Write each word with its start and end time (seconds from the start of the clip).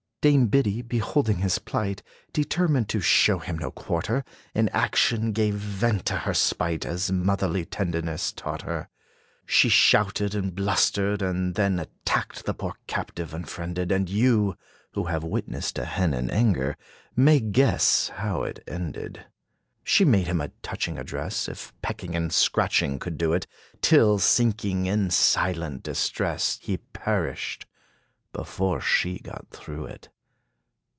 Dame 0.23 0.49
Biddy, 0.49 0.83
beholding 0.83 1.37
his 1.37 1.57
plight, 1.57 2.03
Determined 2.31 2.87
to 2.89 2.99
show 3.01 3.39
him 3.39 3.57
no 3.57 3.71
quarter, 3.71 4.23
In 4.53 4.69
action 4.69 5.31
gave 5.31 5.55
vent 5.55 6.05
to 6.05 6.13
her 6.15 6.33
spite; 6.35 6.85
As 6.85 7.11
motherly 7.11 7.65
tenderness 7.65 8.31
taught 8.31 8.61
her. 8.61 8.87
She 9.47 9.67
shouted, 9.67 10.35
and 10.35 10.53
blustered; 10.53 11.23
and 11.23 11.55
then 11.55 11.79
Attacked 11.79 12.45
the 12.45 12.53
poor 12.53 12.75
captive 12.85 13.33
unfriended; 13.33 13.91
And 13.91 14.11
you, 14.11 14.55
(who 14.91 15.05
have 15.05 15.23
witnessed 15.23 15.79
a 15.79 15.85
hen 15.85 16.13
In 16.13 16.29
anger,) 16.29 16.77
may 17.15 17.39
guess 17.39 18.09
how 18.09 18.43
it 18.43 18.63
ended. 18.67 19.25
She 19.83 20.05
made 20.05 20.27
him 20.27 20.39
a 20.39 20.49
touching 20.61 20.99
address, 20.99 21.47
If 21.49 21.73
pecking 21.81 22.15
and 22.15 22.31
scratching 22.31 22.99
could 22.99 23.17
do 23.17 23.33
it, 23.33 23.47
Till, 23.81 24.19
sinking 24.19 24.85
in 24.85 25.09
silent 25.09 25.81
distress, 25.81 26.59
He 26.61 26.77
perished 26.77 27.65
before 28.33 28.79
she 28.79 29.19
got 29.19 29.45
through 29.49 29.83
it. 29.85 30.07